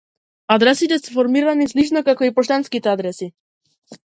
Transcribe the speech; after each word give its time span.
Адресите 0.53 0.97
се 1.01 1.13
формирани 1.17 1.67
слично 1.75 2.03
како 2.09 2.29
и 2.29 2.31
поштенските 2.41 2.93
адреси. 2.97 3.31